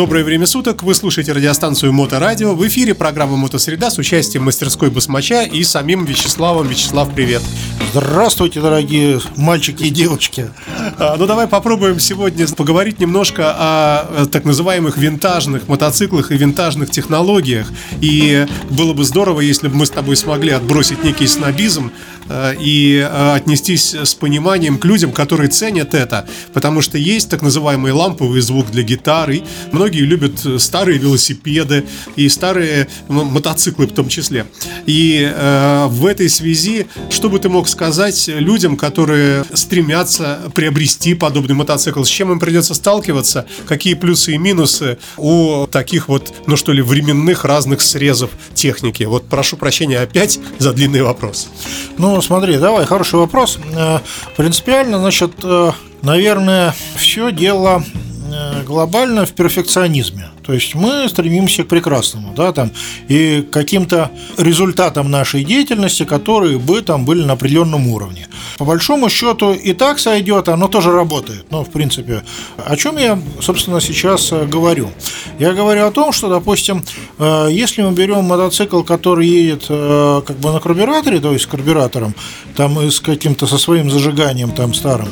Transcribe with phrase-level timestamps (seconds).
[0.00, 2.54] Доброе время суток, вы слушаете радиостанцию Моторадио.
[2.54, 6.68] В эфире программа «Мотосреда» с участием мастерской Басмача и самим Вячеславом.
[6.68, 7.42] Вячеслав, привет.
[7.92, 10.48] Здравствуйте, дорогие мальчики и девочки.
[10.96, 16.90] А, Ну давай попробуем сегодня поговорить немножко о э, так называемых винтажных мотоциклах и винтажных
[16.90, 17.66] технологиях.
[18.00, 21.92] И было бы здорово, если бы мы с тобой смогли отбросить некий снобизм
[22.58, 26.26] и э, отнестись с пониманием к людям, которые ценят это.
[26.52, 29.42] Потому что есть так называемый ламповый звук для гитары.
[29.72, 31.84] Многие любят э, старые велосипеды
[32.16, 34.46] и старые мотоциклы в том числе.
[34.86, 41.54] И э, в этой связи, что бы ты мог сказать людям, которые стремятся приобрести подобный
[41.54, 46.72] мотоцикл, с чем им придется сталкиваться, какие плюсы и минусы у таких вот, ну что
[46.72, 49.02] ли, временных разных срезов техники?
[49.04, 51.48] Вот прошу прощения опять за длинный вопрос.
[51.98, 53.58] Ну, смотри, давай, хороший вопрос.
[53.74, 53.98] Э,
[54.36, 57.82] Принципиально, значит, э, наверное, все дело
[58.32, 60.30] э, глобально в перфекционизме.
[60.50, 62.72] То есть мы стремимся к прекрасному, да, там,
[63.06, 68.26] и каким-то результатам нашей деятельности, которые бы там были на определенном уровне.
[68.58, 71.46] По большому счету и так сойдет, оно тоже работает.
[71.52, 72.24] Но, в принципе,
[72.56, 74.90] о чем я, собственно, сейчас э, говорю?
[75.38, 76.82] Я говорю о том, что, допустим,
[77.20, 81.46] э, если мы берем мотоцикл, который едет э, как бы на карбюраторе, то есть с
[81.46, 82.12] карбюратором,
[82.56, 85.10] там и с каким-то со своим зажиганием там старым,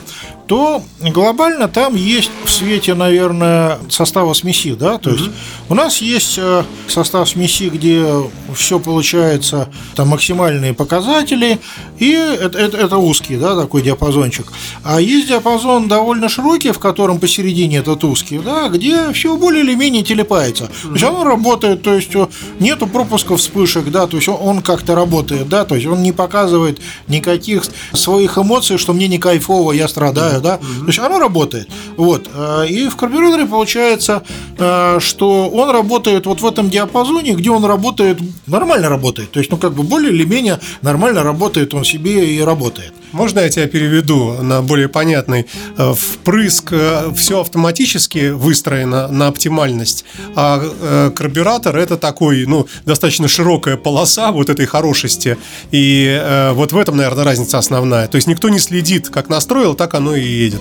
[0.49, 5.28] то глобально там есть в свете, наверное, состава смеси, да, то есть
[5.69, 8.07] у нас есть э, состав смеси, где
[8.55, 11.59] все получается, там максимальные показатели,
[11.99, 14.47] и это, это, это узкий, да, такой диапазончик.
[14.85, 19.75] А есть диапазон довольно широкий, в котором посередине этот узкий, да, где все более или
[19.75, 20.71] менее телепается.
[20.83, 22.29] То есть оно работает, то есть о,
[22.61, 26.13] нету пропусков вспышек, да, то есть он, он как-то работает, да, то есть он не
[26.13, 31.69] показывает никаких своих эмоций, что мне не кайфово, я страдаю, да, то есть оно работает.
[31.97, 32.29] Вот.
[32.33, 34.23] э, И в карбюраторе получается,
[34.59, 39.33] э, что он работает вот в этом диапазоне, где он работает, нормально работает.
[39.33, 42.93] То есть, ну, как бы более или менее нормально работает он себе и работает.
[43.11, 45.47] Можно я тебя переведу на более понятный?
[45.77, 46.73] Э, Впрыск
[47.17, 50.05] все автоматически выстроено на оптимальность,
[50.37, 55.37] а э, карбюратор это такой, ну, достаточно широкая полоса вот этой хорошести.
[55.73, 58.07] И э, вот в этом, наверное, разница основная.
[58.07, 60.61] То есть никто не следит, как настроил, так оно и едет.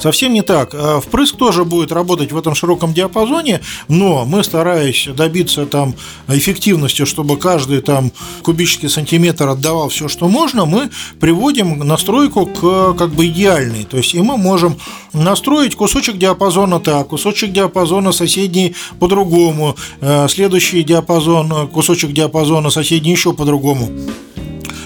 [0.00, 0.70] Совсем не так.
[0.74, 5.94] Э, Впрыск тоже будет работать в этом широком диапазоне, но мы стараясь добиться там
[6.28, 13.10] эффективности, чтобы каждый там кубический сантиметр отдавал все, что можно, мы приводим настройку к как
[13.10, 13.84] бы идеальной.
[13.84, 14.76] То есть и мы можем
[15.12, 23.32] настроить кусочек диапазона так, кусочек диапазона соседний по-другому, э, следующий диапазон, кусочек диапазона соседний еще
[23.32, 23.90] по-другому.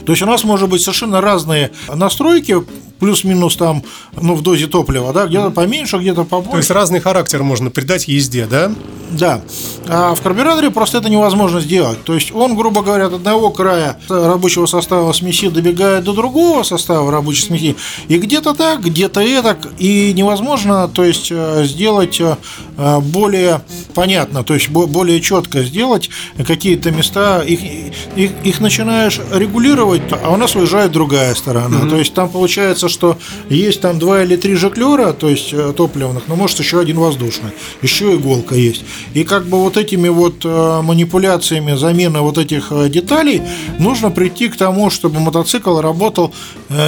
[0.06, 2.62] То есть у нас может быть совершенно разные настройки,
[2.99, 3.82] плюс-минус там,
[4.21, 6.50] ну, в дозе топлива, да, где-то поменьше, где-то побольше.
[6.53, 8.72] То есть разный характер можно придать езде, да?
[9.10, 9.43] Да.
[9.87, 12.03] А в карбюраторе просто это невозможно сделать.
[12.05, 17.10] То есть он, грубо говоря, от одного края рабочего состава смеси добегает до другого состава
[17.12, 17.77] рабочей смеси.
[18.09, 19.69] И где-то так, где-то так.
[19.78, 22.37] И невозможно, то есть, э, сделать э,
[23.00, 23.61] более
[23.94, 26.11] понятно, то есть бо- более четко сделать
[26.47, 27.41] какие-то места.
[27.43, 27.61] Их,
[28.16, 31.88] их, их начинаешь регулировать, а у нас уезжает другая сторона.
[31.88, 33.18] То есть там получается, что
[33.48, 37.50] есть там два или три жаклера, то есть э, топливных, но может еще один воздушный.
[37.82, 38.84] Еще иголка есть.
[39.14, 43.42] И как бы вот этими вот э, манипуляциями замены вот этих э, деталей
[43.78, 46.32] нужно прийти к тому, чтобы мотоцикл работал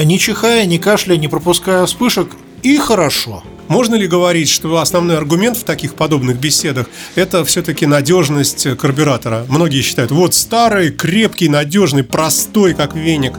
[0.04, 2.28] не чихая, не кашляя, не пропуская вспышек
[2.62, 3.42] и хорошо.
[3.68, 9.44] Можно ли говорить, что основной аргумент в таких подобных беседах это все-таки надежность карбюратора?
[9.48, 13.34] Многие считают, вот старый, крепкий, надежный, простой, как веник.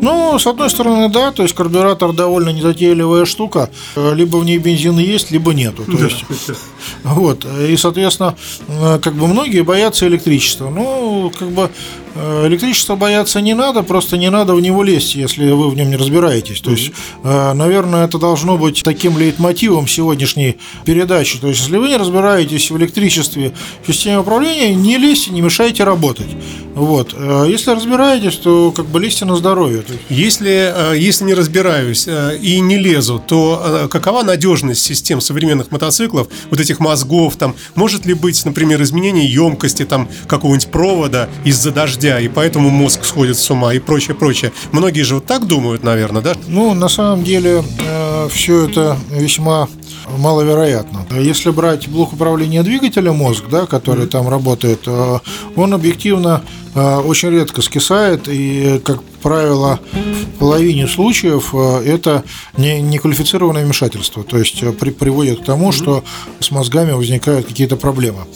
[0.00, 4.58] Ну, с одной стороны, да, то есть карбюратор довольно незатейливая штука, Э, либо в ней
[4.58, 5.84] бензин есть, либо нету.
[5.84, 6.24] То есть,
[7.04, 8.36] вот, и, соответственно,
[8.68, 10.70] э, как бы многие боятся электричества.
[10.70, 11.70] Ну, как бы
[12.18, 15.90] э, электричества бояться не надо, просто не надо в него лезть, если вы в нем
[15.90, 16.60] не разбираетесь.
[16.60, 16.92] То есть,
[17.24, 21.38] э, наверное, это должно быть таким лейтмотивом сегодняшней передачи.
[21.38, 25.84] То есть, если вы не разбираетесь в электричестве, в системе управления, не лезьте, не мешайте
[25.84, 26.30] работать.
[26.74, 27.14] Вот.
[27.16, 29.82] Э, Если разбираетесь, то как бы лезьте на здоровье.
[30.08, 36.80] Если, если не разбираюсь и не лезу, то какова надежность систем современных мотоциклов, вот этих
[36.80, 42.70] мозгов, там, может ли быть, например, изменение емкости там какого-нибудь провода из-за дождя, и поэтому
[42.70, 44.52] мозг сходит с ума и прочее, прочее.
[44.72, 46.34] Многие же вот так думают, наверное, да?
[46.46, 47.62] Ну, на самом деле,
[48.30, 49.68] все это весьма
[50.16, 51.06] маловероятно.
[51.10, 54.10] Если брать блок управления двигателя мозг, да, который mm-hmm.
[54.10, 55.18] там работает, э,
[55.56, 56.67] он объективно э,
[57.04, 62.24] очень редко скисает и, как правило, в половине случаев э, это
[62.56, 66.04] не, неквалифицированное вмешательство, то есть при, приводит к тому, что
[66.40, 68.26] с мозгами возникают какие-то проблемы.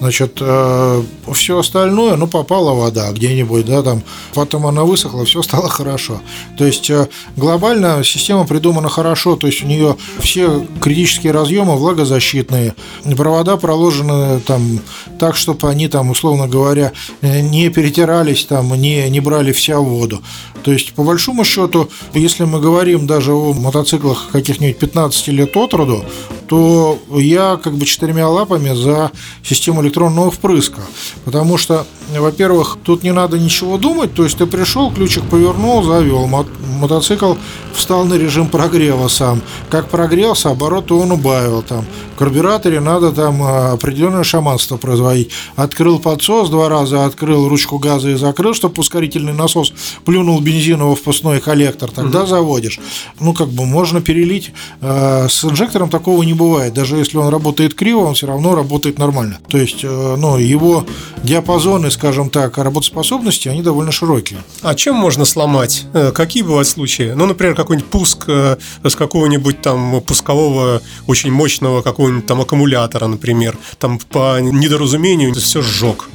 [0.00, 1.02] Значит, э,
[1.32, 4.02] все остальное, ну, попала вода где-нибудь, да, там,
[4.32, 6.20] потом она высохла, все стало хорошо.
[6.56, 12.74] То есть, э, глобально система придумана хорошо, то есть, у нее все критические разъемы влагозащитные,
[13.16, 14.80] провода проложены там
[15.18, 16.92] так, чтобы они там, условно говоря,
[17.22, 20.22] не перетирались, там, не, не брали вся воду.
[20.62, 25.74] То есть, по большому счету, если мы говорим даже о мотоциклах каких-нибудь 15 лет от
[25.74, 26.04] роду,
[26.48, 29.12] то я как бы четырьмя лапами за
[29.42, 30.80] систему электронного впрыска.
[31.24, 31.86] Потому что,
[32.16, 37.34] во-первых, тут не надо ничего думать, то есть ты пришел, ключик повернул, завел, мотоцикл
[37.78, 39.40] встал на режим прогрева сам.
[39.70, 41.84] Как прогрелся, обороты он убавил там.
[42.14, 45.30] В карбюраторе надо там а, определенное шаманство производить.
[45.54, 49.72] Открыл подсос два раза, открыл ручку газа и закрыл, чтобы ускорительный насос
[50.04, 52.28] плюнул бензиновый впускной коллектор, тогда угу.
[52.28, 52.80] заводишь.
[53.20, 54.52] Ну, как бы можно перелить.
[54.80, 56.72] А, с инжектором такого не бывает.
[56.72, 59.38] Даже если он работает криво, он все равно работает нормально.
[59.48, 60.86] То есть, э, ну, его
[61.22, 64.40] диапазоны, скажем так, работоспособности, они довольно широкие.
[64.62, 65.84] А чем можно сломать?
[65.92, 67.12] Э, какие бывают случаи?
[67.14, 73.58] Ну, например, какой-нибудь пуск э, с какого-нибудь там пускового очень мощного какого-нибудь там аккумулятора, например.
[73.78, 76.08] Там по недоразумению все сжег.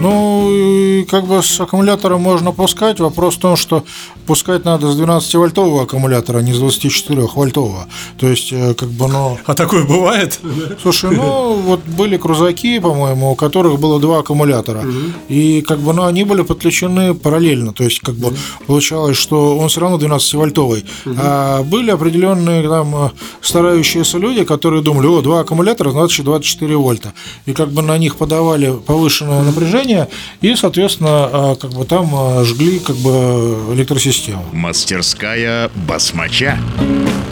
[0.00, 3.00] Ну, как бы с аккумулятора можно пускать.
[3.00, 3.84] Вопрос в том, что
[4.26, 7.86] пускать надо с 12-вольтового аккумулятора, а не с 24-вольтового.
[8.18, 9.38] То есть, э, как бы, ну...
[9.46, 10.38] А такое бывает?
[10.82, 14.84] Слушай, ну, вот были крузаки, по-моему, у которых было два аккумулятора.
[15.28, 17.72] И, как бы, ну, они были подключены параллельно.
[17.72, 18.34] То есть, как бы,
[18.66, 20.84] получалось, что он все равно 12-вольтовый.
[21.16, 23.10] А были определенные там э,
[23.40, 27.14] старающиеся люди, которые думали, о, два аккумулятора, значит, 24 вольта.
[27.46, 30.08] И, как бы, на них подавали повышенное напряжение, движения,
[30.40, 34.44] и, соответственно, а, как бы там а, жгли как бы электросистему.
[34.52, 36.58] Мастерская басмача.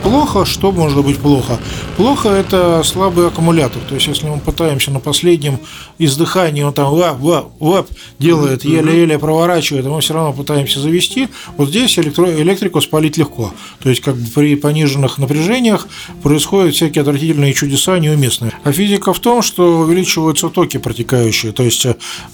[0.03, 1.59] Плохо, что может быть плохо?
[1.97, 3.83] Плохо это слабый аккумулятор.
[3.89, 5.59] То есть, если мы пытаемся на последнем
[5.99, 7.89] издыхании, он там вап, вап, вап
[8.21, 13.53] делает, еле-еле проворачивает, а мы все равно пытаемся завести, вот здесь электро электрику спалить легко.
[13.83, 15.89] То есть, как бы при пониженных напряжениях
[16.23, 18.53] происходят всякие отвратительные чудеса неуместные.
[18.63, 21.51] А физика в том, что увеличиваются токи протекающие.
[21.51, 21.85] То есть,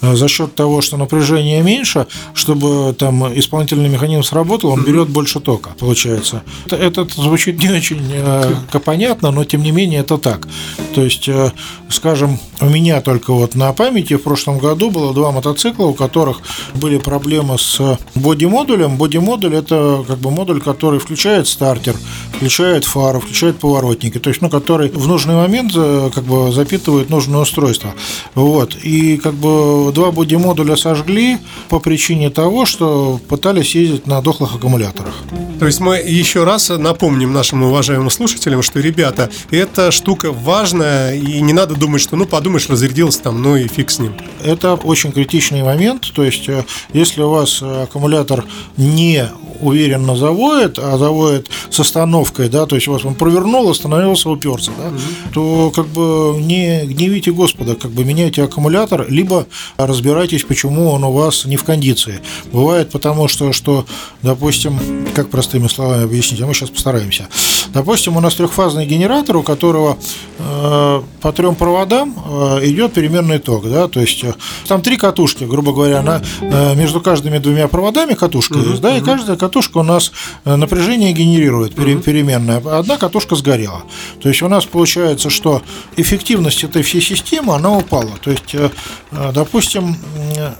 [0.01, 5.39] Э, за счет того, что напряжение меньше, чтобы там исполнительный механизм сработал, он берет больше
[5.39, 6.43] тока, получается.
[6.69, 10.47] Это, звучит не очень э, понятно, но тем не менее это так.
[10.93, 11.51] То есть, э,
[11.89, 16.41] скажем, у меня только вот на памяти в прошлом году было два мотоцикла, у которых
[16.75, 18.97] были проблемы с боди-модулем.
[18.97, 21.95] Боди-модуль– это как бы модуль, который включает стартер,
[22.35, 27.09] включает фару, включает поворотники, то есть, ну, который в нужный момент э, как бы запитывает
[27.09, 27.93] нужное устройство.
[28.35, 28.75] Вот.
[28.83, 29.52] И как бы
[29.93, 31.37] два боди-модуля сожгли
[31.69, 35.15] по причине того, что пытались ездить на дохлых аккумуляторах.
[35.59, 41.41] То есть мы еще раз напомним нашим уважаемым слушателям, что, ребята, эта штука важная, и
[41.41, 44.13] не надо думать, что, ну, подумаешь, разрядился там, ну и фиг с ним.
[44.43, 48.45] Это очень критичный момент, то есть э, если у вас аккумулятор
[48.77, 49.27] не
[49.63, 54.87] уверенно заводит, а заводит с остановкой, да, то есть вас он провернул, остановился, уперся, да,
[54.87, 54.97] угу.
[55.33, 59.47] то как бы не гневите Господа, как бы меняйте аккумулятор, либо
[59.77, 62.19] разбирайтесь, почему он у вас не в кондиции.
[62.51, 63.85] Бывает потому, что, что
[64.21, 64.79] допустим,
[65.15, 67.27] как простыми словами объяснить, а мы сейчас постараемся.
[67.73, 69.97] Допустим, у нас трехфазный генератор, у которого
[70.37, 74.33] э, по трем проводам э, идет переменный ток, да, то есть э,
[74.67, 78.95] там три катушки, грубо говоря, на, э, между каждыми двумя проводами катушка uh-huh, есть, да,
[78.95, 79.01] uh-huh.
[79.01, 80.11] и каждая катушка у нас
[80.45, 82.57] э, напряжение генерирует переменное.
[82.57, 83.83] Одна катушка сгорела.
[84.19, 85.61] То есть у нас получается, что
[85.95, 88.13] эффективность этой всей системы, она упала.
[88.19, 88.71] То есть, э,
[89.11, 89.95] э, допустим,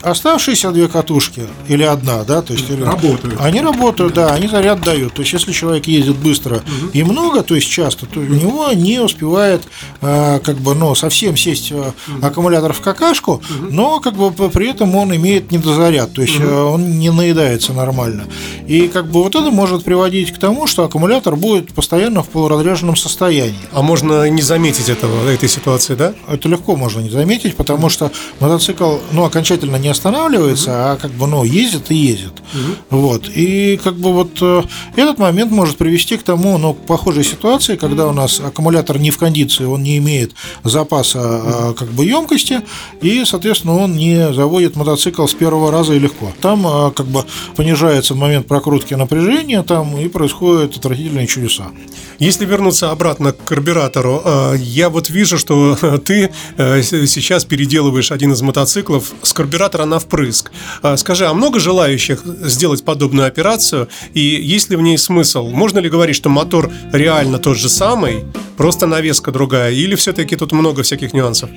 [0.03, 3.41] оставшиеся две катушки или одна, да, то есть работают.
[3.41, 5.15] Они работают, да, они заряд дают.
[5.15, 6.91] То есть если человек ездит быстро угу.
[6.93, 9.63] и много, то есть часто, то у него не успевает
[10.01, 11.93] как бы, ну, совсем сесть угу.
[12.21, 13.43] аккумулятор в какашку, угу.
[13.71, 16.73] но как бы при этом он имеет недозаряд, то есть угу.
[16.73, 18.25] он не наедается нормально.
[18.67, 22.95] И как бы вот это может приводить к тому, что аккумулятор будет постоянно в полуразряженном
[22.95, 23.55] состоянии.
[23.71, 26.13] А можно не заметить этого, этой ситуации, да?
[26.27, 30.77] Это легко можно не заметить, потому что мотоцикл, ну, окончательно не останавливается, угу.
[30.79, 32.33] а как бы, ну, ездит и ездит.
[32.53, 32.99] Угу.
[33.01, 33.29] Вот.
[33.29, 34.63] И как бы вот э,
[34.95, 39.11] этот момент может привести к тому, ну, к похожей ситуации, когда у нас аккумулятор не
[39.11, 41.73] в кондиции, он не имеет запаса угу.
[41.75, 42.61] как бы емкости,
[43.01, 46.31] и, соответственно, он не заводит мотоцикл с первого раза и легко.
[46.41, 47.23] Там э, как бы
[47.55, 48.62] понижается момент прокрутки
[48.97, 51.71] напряжения, там и происходят отвратительные чудеса.
[52.19, 58.33] Если вернуться обратно к карбюратору, э, я вот вижу, что ты э, сейчас переделываешь один
[58.33, 60.51] из мотоциклов с карбюратора на впрыск.
[60.83, 63.87] Э, скажи, а много желающих сделать подобную операцию?
[64.13, 65.49] И есть ли в ней смысл?
[65.49, 68.25] Можно ли говорить, что мотор реально тот же самый,
[68.57, 69.71] просто навеска другая?
[69.71, 71.49] Или все-таки тут много всяких нюансов?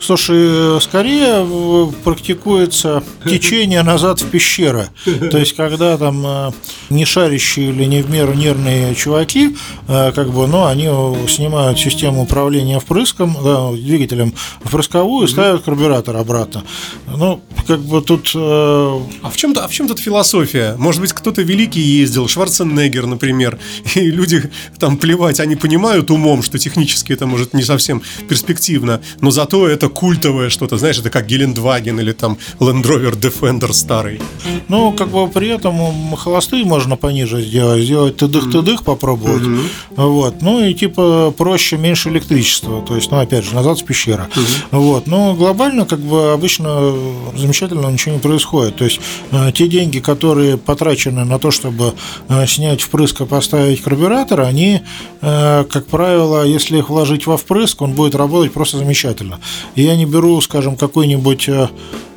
[0.00, 4.88] Слушай, скорее практикуется течение назад в пещеры.
[5.04, 6.52] То есть, когда там
[6.90, 10.88] не шарящие или не в меру нервные чуваки Э, как бы, но они
[11.28, 16.64] снимают систему управления впрыском, да, двигателем впрысковую и ставят карбюратор обратно.
[17.06, 18.32] Ну, как бы тут...
[18.34, 19.00] Э...
[19.22, 20.74] А в чем, а в чем тут философия?
[20.78, 23.58] Может быть, кто-то великий ездил, Шварценеггер, например,
[23.94, 29.30] и люди там плевать, они понимают умом, что технически это может не совсем перспективно, но
[29.30, 34.20] зато это культовое что-то, знаешь, это как Гелендваген или там Land Rover Defender старый.
[34.68, 39.42] Ну, как бы при этом холостые можно пониже сделать, сделать тыдых-тыдых попробовать.
[39.42, 39.73] Mm-hmm.
[39.90, 40.42] Вот.
[40.42, 42.82] Ну и типа проще, меньше электричества.
[42.82, 44.28] То есть, ну, опять же, назад с пещера.
[44.34, 44.80] Угу.
[44.80, 45.06] Вот.
[45.06, 46.92] Но глобально, как бы обычно
[47.36, 48.76] замечательно ничего не происходит.
[48.76, 49.00] То есть
[49.30, 51.94] э, те деньги, которые потрачены на то, чтобы
[52.28, 54.82] э, снять впрыск и поставить карбюратор, они,
[55.20, 59.40] э, как правило, если их вложить во впрыск, он будет работать просто замечательно.
[59.74, 61.48] И я не беру, скажем, какой-нибудь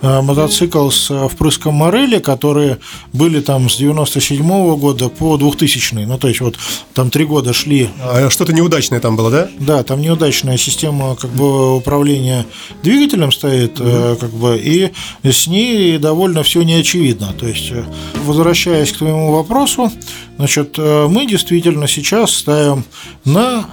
[0.01, 2.77] мотоцикл с впрыском Морели, которые
[3.13, 6.57] были там с 97 -го года по 2000 ну то есть вот
[6.93, 7.89] там три года шли.
[8.01, 9.49] А что-то неудачное там было, да?
[9.59, 12.45] Да, там неудачная система как бы управления
[12.83, 14.17] двигателем стоит, угу.
[14.19, 14.91] как бы, и
[15.23, 17.33] с ней довольно все неочевидно.
[17.37, 17.83] То есть, э,
[18.25, 19.91] возвращаясь к твоему вопросу,
[20.37, 22.83] значит, э, мы действительно сейчас ставим
[23.25, 23.65] на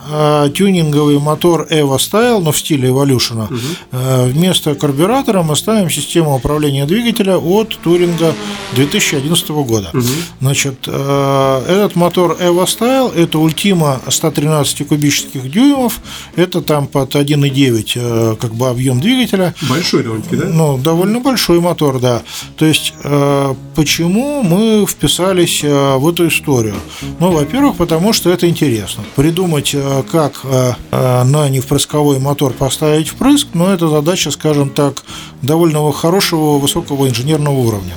[0.54, 3.44] тюнинговый мотор Evo Style, но в стиле Evolution.
[3.44, 4.32] Угу.
[4.32, 8.34] Вместо карбюратора мы ставим систему управления двигателя от Туринга
[8.74, 9.90] 2011 года.
[9.92, 10.02] Угу.
[10.40, 16.00] Значит, этот мотор Evo Style– это Ultima 113 кубических дюймов,
[16.36, 19.54] это там под 1,9 э, как бы объем двигателя.
[19.68, 20.44] Большой довольно-таки, да?
[20.46, 22.22] Ну, довольно большой мотор, да.
[22.56, 26.74] То есть, э, почему мы вписались э, в эту историю?
[27.18, 29.04] Ну, во-первых, потому что это интересно.
[29.16, 29.74] Придумать,
[30.10, 30.42] как
[30.90, 35.04] на невпрысковой мотор поставить впрыск, но это задача, скажем так,
[35.42, 37.94] довольно хорошего, высокого инженерного уровня.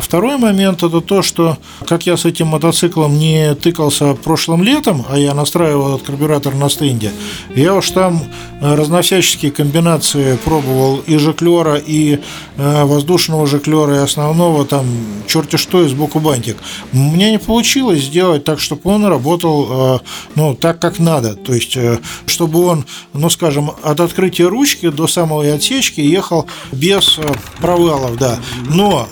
[0.00, 5.18] Второй момент– это то, что, как я с этим мотоциклом не тыкался прошлым летом, а
[5.18, 7.12] я настраивал этот карбюратор на стенде,
[7.54, 8.24] я уж там
[8.60, 12.18] э, разновсяческие комбинации пробовал и жиклера, и
[12.56, 14.86] э, воздушного жиклера, и основного, там,
[15.26, 16.56] черти что, и сбоку бантик.
[16.92, 19.98] Меня не получилось сделать так, чтобы он работал, э,
[20.34, 21.34] ну, так, как надо.
[21.34, 21.76] То есть,
[22.24, 27.18] чтобы он, ну, скажем, от открытия ручки до самой отсечки ехал без
[27.60, 28.38] провалов, да.
[28.70, 29.06] Но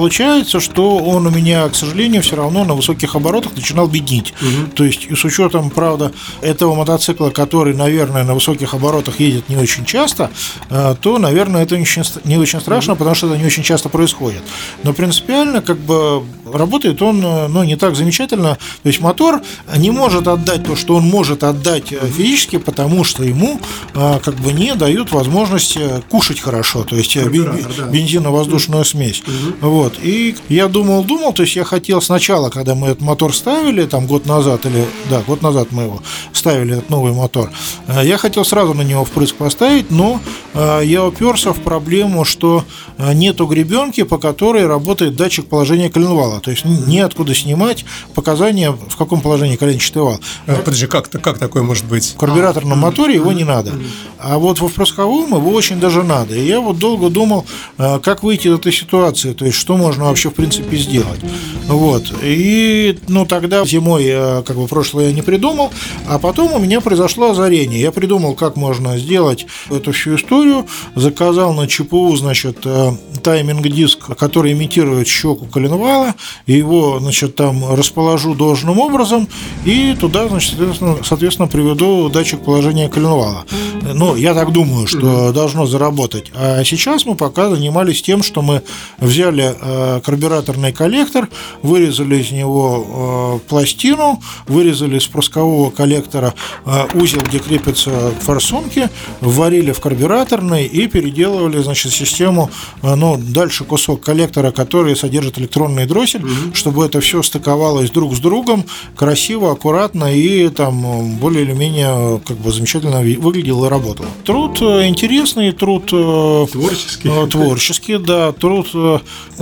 [0.00, 4.32] получается, что он у меня, к сожалению, все равно на высоких оборотах начинал беднить.
[4.40, 4.70] Угу.
[4.74, 9.84] То есть, с учетом, правда, этого мотоцикла, который, наверное, на высоких оборотах едет не очень
[9.84, 10.30] часто,
[10.70, 11.76] э, то, наверное, это
[12.24, 14.40] не очень страшно, потому что это не очень часто происходит.
[14.84, 18.56] Но принципиально, как бы, работает он, э, ну, не так замечательно.
[18.82, 19.42] То есть, мотор
[19.76, 23.60] не может отдать то, что он может отдать э, физически, потому что ему,
[23.92, 29.22] как бы, не дают возможности кушать хорошо, то есть, бензино-воздушную смесь.
[29.60, 29.89] Вот.
[30.02, 34.06] И я думал, думал, то есть, я хотел сначала, когда мы этот мотор ставили, там,
[34.06, 37.50] год назад, или, да, год назад мы его ставили, этот новый мотор.
[37.86, 40.20] Э, я хотел сразу на него впрыск поставить, но
[40.54, 42.64] э, я уперся в проблему, что
[42.98, 46.40] э, нету гребенки, по которой работает датчик положения коленвала.
[46.40, 50.20] То есть неоткуда снимать показания, в каком положении коленчатый вал.
[50.46, 52.14] Подожди, как, как такое может быть?
[52.14, 53.72] В карбюраторном моторе его не надо.
[54.18, 56.34] А вот во впрысковом его очень даже надо.
[56.34, 60.30] И я вот долго думал, как выйти из этой ситуации, то есть что можно вообще
[60.30, 61.20] в принципе сделать.
[61.66, 62.12] Вот.
[62.22, 64.04] И ну тогда зимой,
[64.44, 65.70] как бы прошлое я не придумал,
[66.06, 67.80] а потом у меня произошло озарение.
[67.80, 70.66] Я придумал, как можно сделать эту всю историю.
[70.94, 76.14] Заказал на ЧПУ, значит, э, тайминг-диск, который имитирует щеку коленвала.
[76.46, 79.28] Его, значит, там расположу должным образом.
[79.64, 83.44] И туда, значит, соответственно, соответственно приведу датчик положения коленвала.
[83.82, 86.32] Ну, я так думаю, что должно заработать.
[86.34, 88.62] А сейчас мы пока занимались тем, что мы
[88.98, 89.69] взяли э,
[90.04, 91.28] карбюраторный коллектор,
[91.62, 96.34] вырезали из него э, пластину, вырезали из пускового коллектора
[96.64, 98.88] э, узел, где крепятся форсунки,
[99.20, 102.50] вварили в карбюраторный и переделывали, значит, систему,
[102.82, 106.54] э, ну, дальше кусок коллектора, который содержит электронный дроссель, угу.
[106.54, 108.64] чтобы это все стыковалось друг с другом,
[108.96, 114.08] красиво, аккуратно и там более или менее как бы замечательно выглядело и работало.
[114.24, 118.68] Труд э, интересный, труд творческий, творческий, да, труд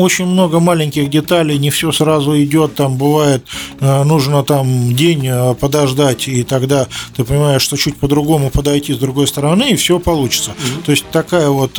[0.08, 3.44] очень много маленьких деталей, не все сразу идет, там бывает,
[3.80, 8.96] э, нужно там день э, подождать, и тогда ты понимаешь, что чуть по-другому подойти с
[8.96, 10.52] другой стороны, и все получится.
[10.52, 10.82] Mm-hmm.
[10.84, 11.78] То есть такая вот,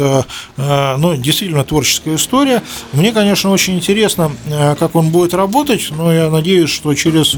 [0.57, 2.61] ну, действительно творческая история.
[2.93, 4.31] Мне, конечно, очень интересно,
[4.79, 7.35] как он будет работать, но я надеюсь, что через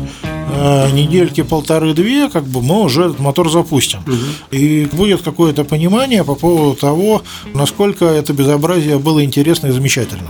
[0.91, 3.99] недельки полторы-две, как бы мы уже этот мотор запустим.
[3.99, 4.57] Угу.
[4.57, 10.29] И будет какое-то понимание по поводу того, насколько это безобразие было интересно и замечательно.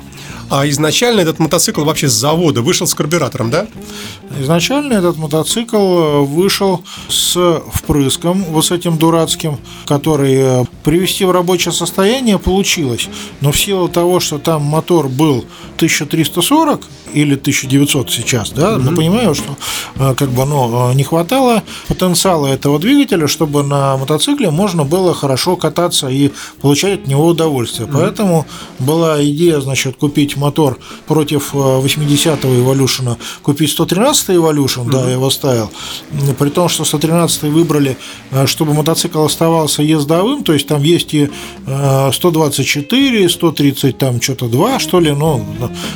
[0.51, 3.67] А изначально этот мотоцикл вообще с завода вышел с карбюратором, да?
[4.41, 11.71] Изначально этот мотоцикл вышел с впрыском, вот с этим дурацким, который э, привести в рабочее
[11.71, 13.07] состояние получилось.
[13.39, 15.45] Но в силу того, что там мотор был
[15.77, 18.79] 1340 или 1900 сейчас, да, mm-hmm.
[18.79, 19.57] мы понимаем, что
[19.95, 25.55] э, как бы, ну, не хватало потенциала этого двигателя, чтобы на мотоцикле можно было хорошо
[25.55, 27.87] кататься и получать от него удовольствие.
[27.87, 27.93] Mm-hmm.
[27.93, 28.45] Поэтому
[28.79, 34.91] была идея, значит, купить мотор против 80-го э, Evolution, купить 113-й Evolution, mm-hmm.
[34.91, 35.69] да, я его ставил,
[36.37, 37.97] при том, что 113-й выбрали,
[38.45, 41.29] чтобы мотоцикл оставался ездовым, то есть там есть и
[41.65, 45.45] 124, 130, там что-то 2, что ли, ну,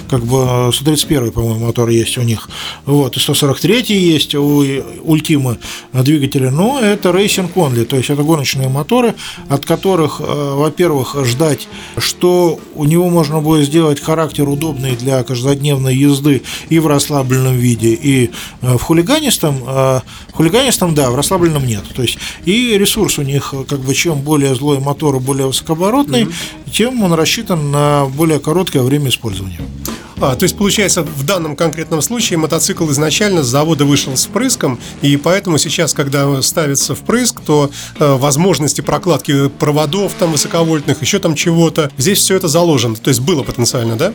[0.10, 0.72] как бы
[1.06, 2.50] 131, по-моему, мотор есть у них,
[2.86, 4.64] вот, и 143 есть у
[5.04, 5.58] Ультимы
[5.94, 9.16] двигателя, но это Racing Only, то есть это гоночные моторы,
[9.50, 10.24] от которых, э,
[10.56, 16.88] во-первых, ждать, что у него можно будет сделать характер удобный для каждодневной езды и в
[16.88, 18.32] расслабленном виде, и
[18.62, 21.84] э, в хулиганистом, э, в хулиганистом, да, в расслабленном нет.
[21.96, 26.72] То есть и ресурс у них, как бы, чем более злой мотор более высокооборотный, mm-hmm.
[26.72, 29.60] тем он рассчитан на более короткое время использования.
[30.22, 34.80] А, то есть, получается, в данном конкретном случае мотоцикл изначально с завода вышел с впрыском,
[35.02, 37.70] и поэтому сейчас, когда ставится впрыск, то
[38.00, 42.96] э, возможности прокладки проводов там высоковольтных, еще там чего-то, здесь все это заложено.
[42.96, 44.14] То есть было потенциально, да?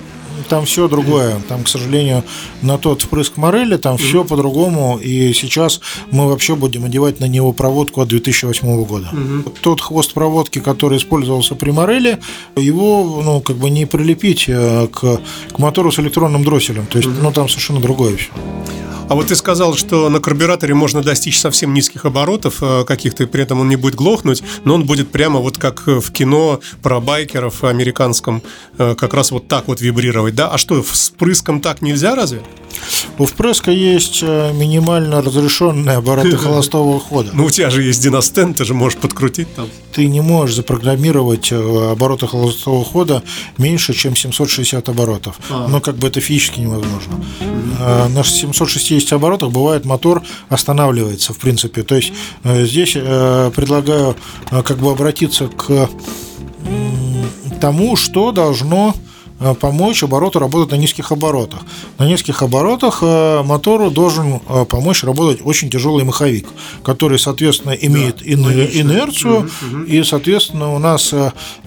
[0.50, 1.40] Там все другое.
[1.49, 2.25] Там, к сожалению,
[2.61, 4.99] на тот впрыск морели там все по-другому.
[4.99, 5.80] И сейчас
[6.11, 9.09] мы вообще будем одевать на него проводку от 2008 года.
[9.12, 9.50] Угу.
[9.62, 12.19] Тот хвост проводки, который использовался при морели,
[12.57, 15.21] его, ну, как бы не прилепить э, к,
[15.52, 16.86] к мотору с электронным дросселем.
[16.86, 17.19] То есть, угу.
[17.23, 18.30] ну, там совершенно другое все.
[19.10, 23.42] А вот ты сказал, что на карбюраторе можно достичь совсем низких оборотов э, каких-то, при
[23.42, 27.64] этом он не будет глохнуть, но он будет прямо вот как в кино про байкеров
[27.64, 28.40] американском,
[28.78, 30.46] э, как раз вот так вот вибрировать, да?
[30.46, 32.42] А что, с прыском так нельзя разве?
[33.18, 37.30] У впрыска есть э, минимально разрешенные обороты холостого хода.
[37.32, 39.66] Ну, у тебя же есть диностен, ты же можешь подкрутить там.
[39.92, 43.25] Ты не можешь запрограммировать обороты холостого хода
[43.58, 45.36] меньше, чем 760 оборотов.
[45.50, 45.66] А.
[45.66, 47.25] Но как бы это физически невозможно.
[47.40, 48.08] Mm-hmm.
[48.10, 51.82] На 760 150 оборотах бывает мотор останавливается, в принципе.
[51.82, 52.13] То есть
[52.45, 54.17] э, здесь э, предлагаю
[54.50, 55.89] э, как бы обратиться к
[57.60, 58.95] тому, что должно
[59.58, 61.60] помочь обороту работать на низких оборотах.
[61.98, 66.46] На низких оборотах э, мотору должен э, помочь работать очень тяжелый маховик,
[66.82, 69.82] который, соответственно, имеет да, инерцию, угу, угу.
[69.84, 71.14] и, соответственно, у нас,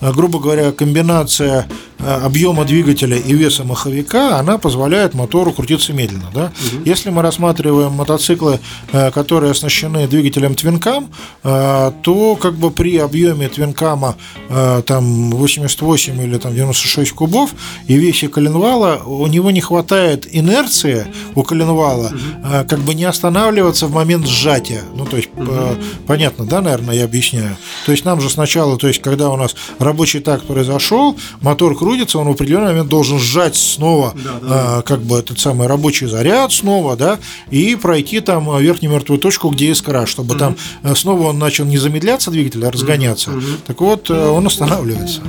[0.02, 6.30] грубо говоря, комбинация объема двигателя и веса маховика, она позволяет мотору крутиться медленно.
[6.34, 6.46] Да?
[6.46, 6.84] Угу.
[6.86, 8.60] Если мы рассматриваем мотоциклы,
[8.92, 11.10] которые оснащены двигателем твинкам,
[11.42, 14.16] то как бы при объеме твинкама
[14.86, 17.52] там 88 или там 96 кубов
[17.88, 22.68] и вещи коленвала, у него не хватает инерции у коленвала, угу.
[22.68, 24.84] как бы не останавливаться в момент сжатия.
[24.96, 25.52] Ну, то есть, угу.
[26.08, 27.58] понятно, да, наверное, я объясняю.
[27.86, 32.20] То есть, нам же сначала, то есть, когда у нас рабочий такт произошел, мотор крутится,
[32.20, 34.82] он в определенный момент должен сжать снова, да, да.
[34.84, 39.72] как бы, этот самый рабочий заряд снова, да, и пройти там верхнюю мертвую точку, где
[39.72, 40.40] искра, чтобы угу.
[40.40, 43.32] там э, снова он начал не замедляться двигатель, а разгоняться.
[43.32, 43.42] Угу.
[43.68, 45.22] Так вот, э, он останавливается.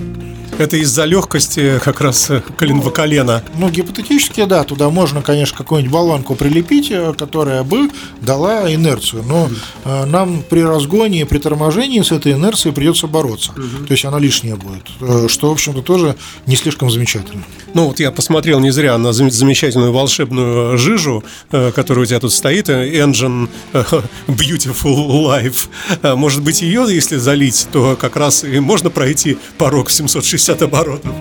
[0.57, 3.43] Это из-за легкости как раз э, коленного колена.
[3.59, 7.91] Ну, гипотетически, да, туда можно, конечно, какую-нибудь болванку прилепить, э, которая бы
[8.21, 9.25] дала инерцию.
[9.25, 13.53] Но mm нам при разгоне и при торможении с этой инерцией придется бороться.
[13.53, 13.87] Mm-hmm.
[13.87, 15.31] То есть она лишняя будет.
[15.31, 17.43] Что, в общем-то, тоже не слишком замечательно.
[17.75, 22.69] Ну, вот я посмотрел не зря на замечательную волшебную жижу, которая у тебя тут стоит,
[22.69, 23.49] Engine
[24.27, 26.17] Beautiful Life.
[26.17, 30.63] Может быть, ее, если залить, то как раз и можно пройти порог в 760 50
[30.63, 31.13] оборотов.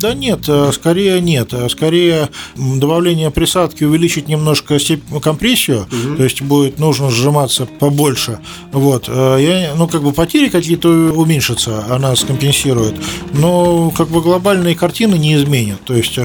[0.00, 1.52] Да нет, э, скорее нет.
[1.52, 4.78] Э, скорее добавление присадки увеличить немножко
[5.22, 6.16] компрессию, угу.
[6.16, 8.38] то есть будет нужно сжиматься побольше.
[8.70, 9.06] Вот.
[9.08, 12.94] Э, я, ну, как бы потери какие-то уменьшатся, она скомпенсирует.
[13.32, 15.80] Но как бы глобальные картины не изменят.
[15.84, 16.18] То есть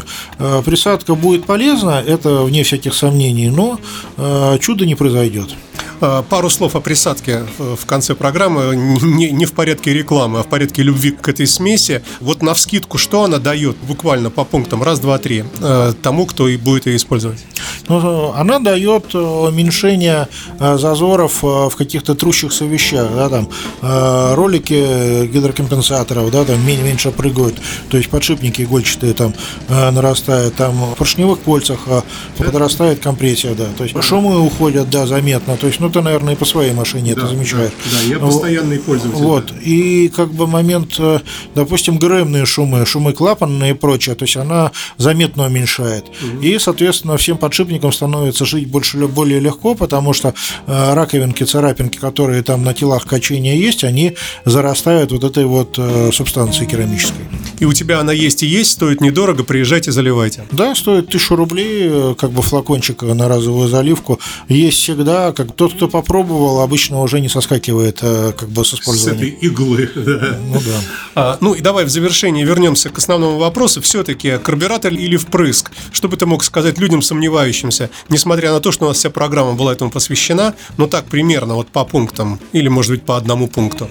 [0.65, 3.79] присадка будет полезна, это вне всяких сомнений, но
[4.59, 5.49] чудо не произойдет.
[5.99, 10.47] Э, пару слов о присадке в конце программы, не, не в порядке рекламы, а в
[10.47, 12.03] порядке любви к этой смеси.
[12.19, 16.47] Вот на вскидку, что она дает буквально по пунктам раз, два, три э, тому, кто
[16.47, 17.43] и будет ее использовать?
[17.89, 20.27] Ну, она дает уменьшение
[20.59, 23.49] зазоров в каких-то трущихся вещах, да, там
[24.35, 27.55] ролики гидрокомпенсаторов, да, там меньше прыгают,
[27.89, 29.33] то есть подшипники игольчатые там
[29.69, 31.79] нарастают, там в поршневых кольцах
[32.37, 36.37] подрастает компрессия, да, то есть шумы уходят, да, заметно, то есть, ну, ты, наверное, и
[36.37, 37.71] по своей машине да, это замечаешь.
[37.91, 39.23] Да, да я постоянный пользователь.
[39.23, 40.99] Вот, и как бы момент,
[41.55, 46.05] допустим, ГРМные шумы, шумы клапанные и прочее, то есть она заметно уменьшает.
[46.07, 46.41] Угу.
[46.41, 50.33] И, соответственно, всем подшипникам становится жить больше более легко, потому что
[50.67, 56.11] э, раковинки, царапинки, которые там на телах качения есть, они зарастают вот этой вот э,
[56.11, 57.25] субстанцией керамической.
[57.59, 60.45] И у тебя она есть и есть, стоит недорого, приезжайте, заливайте.
[60.51, 64.19] Да, стоит тысячу рублей, э, как бы флакончик на разовую заливку.
[64.47, 69.33] Есть всегда, как тот, кто попробовал, обычно уже не соскакивает как бы с использованием.
[69.33, 69.89] С этой иглы.
[70.47, 70.81] Ну да.
[71.15, 73.81] А, ну и давай в завершении вернемся к основному вопросу.
[73.81, 75.71] Все-таки карбюратор или впрыск?
[75.91, 79.53] Что бы ты мог сказать людям сомневающимся, несмотря на то, что у нас вся программа
[79.53, 83.89] была этому посвящена, но так примерно вот по пунктам или, может быть, по одному пункту?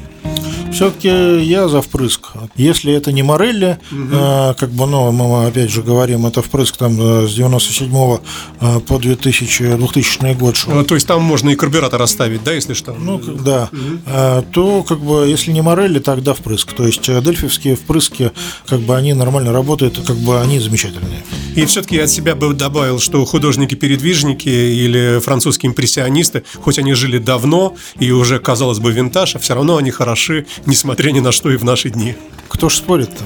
[0.72, 1.08] Все-таки
[1.44, 2.28] я за впрыск.
[2.56, 4.54] Если это не Морелли, угу.
[4.58, 8.18] как бы, ну, мы опять же говорим, это впрыск там э, с 97
[8.60, 10.74] э, по 2000, 2000 год шел.
[10.74, 12.92] Ну, то есть там можно и карбюратор оставить, да, если что?
[12.92, 13.70] Ну, да.
[13.72, 14.44] Угу.
[14.52, 16.72] То, как бы, если не Морелли, тогда впрыск.
[16.72, 18.32] То есть э, дельфивские впрыски,
[18.66, 21.22] как бы, они нормально работают, как бы, они замечательные.
[21.56, 27.18] И все-таки я от себя бы добавил, что художники-передвижники или французские импрессионисты, хоть они жили
[27.18, 31.50] давно и уже, казалось бы, винтаж, а все равно они хороши несмотря ни на что
[31.50, 32.14] и в наши дни.
[32.48, 33.24] Кто ж спорит-то?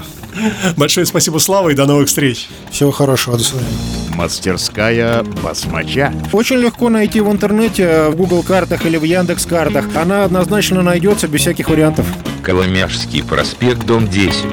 [0.77, 2.49] Большое спасибо, Слава, и до новых встреч.
[2.71, 3.69] Всего хорошего, до свидания.
[4.14, 6.12] Мастерская Басмача.
[6.33, 9.87] Очень легко найти в интернете, в Google картах или в Яндекс картах.
[9.97, 12.07] Она однозначно найдется без всяких вариантов.
[12.43, 14.47] Коломяжский проспект, дом 10.